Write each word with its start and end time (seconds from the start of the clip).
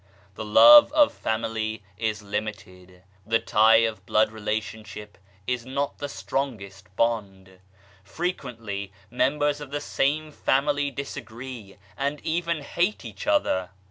The 0.33 0.43
love 0.43 0.91
of 0.93 1.13
family 1.13 1.83
is 1.95 2.23
limited; 2.23 3.03
the 3.23 3.37
tie 3.37 3.83
of 3.85 4.03
blood 4.07 4.31
relationship 4.31 5.15
is 5.45 5.63
not 5.63 5.99
the 5.99 6.09
strongest 6.09 6.87
bond. 6.95 7.59
Frequently 8.03 8.91
members 9.11 9.61
of 9.61 9.69
the 9.69 9.79
same 9.79 10.31
family 10.31 10.89
disagree, 10.89 11.77
and 11.95 12.19
even 12.21 12.63
hate 12.63 13.05
each 13.05 13.27
other. 13.27 13.69